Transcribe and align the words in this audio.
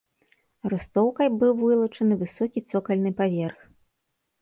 Рустоўкай 0.73 1.27
быў 1.45 1.53
вылучаны 1.61 2.19
высокі 2.25 2.67
цокальны 2.71 3.11
паверх. 3.25 3.59